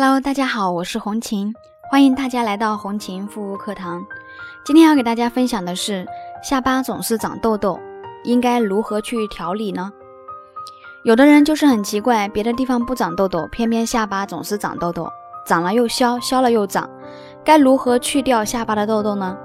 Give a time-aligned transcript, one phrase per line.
[0.00, 1.52] Hello，大家好，我是红琴，
[1.90, 4.06] 欢迎大家来到红琴护肤课堂。
[4.64, 6.06] 今天要给大家分享的是，
[6.40, 7.80] 下巴总是长痘痘，
[8.22, 9.92] 应该如何去调理呢？
[11.02, 15.10] 有的人就是很奇怪，别的地方不长痘痘，偏偏下巴总是长痘痘，
[15.44, 16.88] 长了又消，消了又长，
[17.42, 19.36] 该如何去掉下巴的痘痘呢？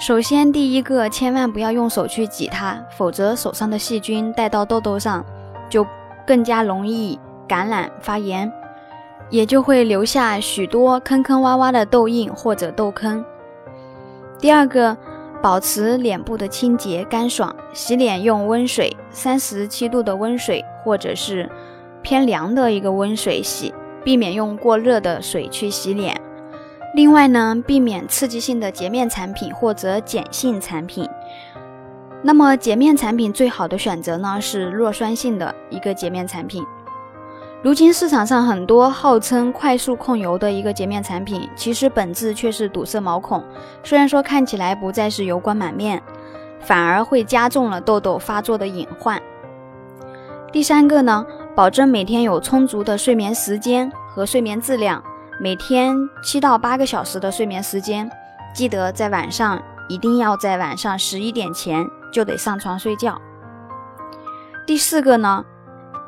[0.00, 5.24] 首先，第一个，千万不要用手去挤它，否则手上的细菌带到痘痘上，
[5.70, 5.86] 就
[6.26, 7.16] 更加容易
[7.46, 8.52] 感染发炎。
[9.30, 13.24] 也就会留下许多坑坑洼洼的痘印或者痘坑。
[14.38, 14.96] 第二个，
[15.42, 21.50] 保持脸部的清洁干爽，洗脸用温水，三十七度的温水或者是
[22.02, 23.72] 偏凉的一个温水洗，
[24.04, 26.20] 避免用过热的水去洗脸。
[26.94, 31.08] 另外呢，避免刺激性的洁面产品或者碱性产品。
[32.22, 36.64] 那么洁面产品最好的选择呢是弱酸性的一个洁面产品。
[37.64, 43.42] 如今市场上很多号称快速控油的一个洁面产品，其实本质却是堵塞毛孔。
[43.82, 46.02] 虽然说看起来不再是油光满面，
[46.60, 49.18] 反而会加重了痘痘发作的隐患。
[50.52, 55.02] 第三个呢，保证每天有充足的睡眠时间和睡眠质量，
[55.40, 58.10] 每天七到八个小时的睡眠时间，
[58.54, 63.18] 记得在晚上一定要在晚上十一点前就得上床睡觉。
[64.66, 65.46] 第四个呢？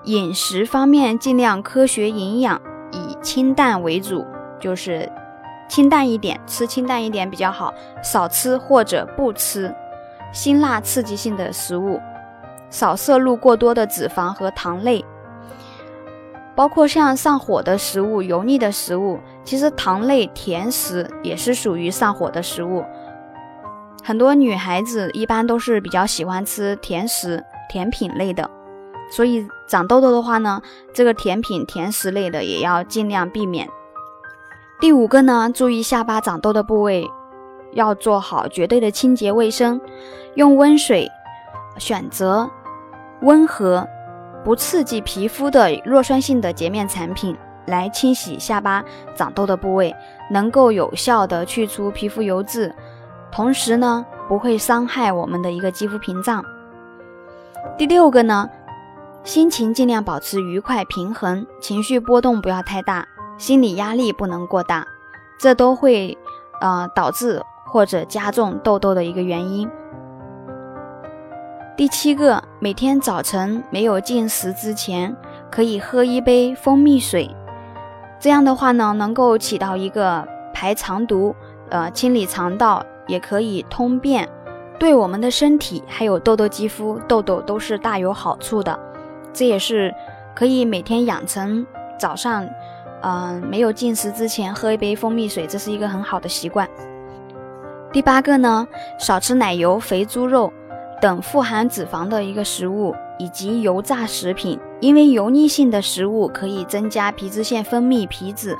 [0.06, 2.60] 饮食方面尽量科学营养，
[2.92, 4.24] 以清淡为主，
[4.60, 5.10] 就是
[5.68, 9.74] 清淡一点，吃清淡一点比较好，少吃或者不吃
[10.32, 12.00] 辛辣刺激性的食物，
[12.70, 15.04] 少摄入过多的脂肪和糖类，
[16.54, 22.84] 包括像上火的食物、油腻的食物，其实糖类、甜食也是属于上火的食物。
[24.04, 28.48] 很多女孩子一般都是比较喜欢吃甜食、甜品类的。
[29.08, 30.60] 所以长痘痘的话呢，
[30.92, 33.68] 这个甜品、甜食类的也要尽量避免。
[34.80, 37.08] 第五个呢，注意下巴长痘的部位
[37.72, 39.80] 要做好绝对的清洁卫生，
[40.34, 41.08] 用温水，
[41.78, 42.50] 选择
[43.22, 43.86] 温和、
[44.44, 47.34] 不刺激皮肤的弱酸性的洁面产品
[47.64, 48.84] 来清洗下巴
[49.14, 49.94] 长痘的部位，
[50.30, 52.74] 能够有效的去除皮肤油渍，
[53.30, 56.44] 同时呢，不会伤害我们的一个肌肤屏障。
[57.78, 58.50] 第六个呢。
[59.26, 64.86] 心情尽量保持愉快平衡，情绪波动不要太大，心理压力不能过大，
[65.36, 66.16] 这都会
[66.60, 69.68] 呃导致或者加重痘痘的一个原因。
[71.76, 75.16] 第七个，每天早晨没有进食之前，
[75.50, 77.28] 可以喝一杯蜂蜜水，
[78.20, 81.34] 这样的话呢，能够起到一个排肠毒、
[81.70, 84.28] 呃清理肠道，也可以通便，
[84.78, 88.85] 对我们的身体还有痘痘肌肤、痘痘都是大有好处的。
[89.36, 89.94] 这也是
[90.34, 91.66] 可以每天养成
[91.98, 92.48] 早上，
[93.02, 96.66] 嗯，没有进食之前喝一杯蜂蜜水，这是一个很好的习惯。
[97.92, 98.66] 第八个呢，
[98.98, 100.50] 少吃奶油、肥猪肉
[101.02, 108.56] 等富含脂肪的一个食物，以及油炸食品，因为油腻性的食物可以增加皮脂腺分泌皮脂，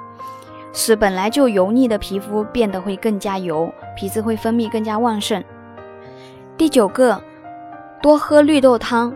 [0.74, 5.42] 使本来就油腻的皮肤变得会更加油，皮脂会分泌更加旺盛。
[6.58, 7.18] 第九个，
[8.02, 9.14] 多喝绿豆汤。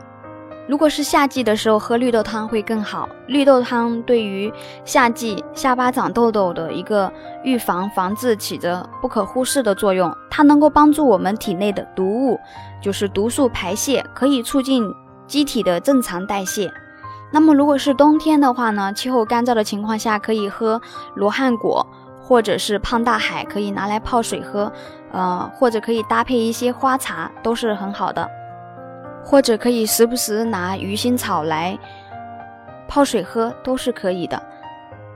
[0.71, 3.09] 如果是夏季的时候喝绿豆汤会更好。
[3.27, 4.53] 绿豆汤对于
[4.85, 10.17] 夏季下巴长痘痘的一个预防防治起着不可忽视的作用。
[10.31, 12.39] 它能够帮助我们体内的毒物，
[12.81, 14.89] 就是毒素排泄，可以促进
[15.27, 16.73] 机体的正常代谢。
[17.33, 20.81] 那么如果是冬天的话呢，气候干燥的情况下，可以喝
[21.17, 21.85] 罗汉果
[22.23, 24.73] 或者是胖大海，可以拿来泡水喝，
[25.11, 28.31] 呃，或者可以搭配一些花茶，都是很好的。
[29.23, 31.79] 或者可以时不时拿鱼腥草来
[32.89, 34.43] 泡水喝，都是可以的。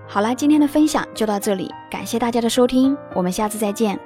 [0.07, 3.99] 好啦，今天的分享就到这里，感谢大家的收听，我们下次再见。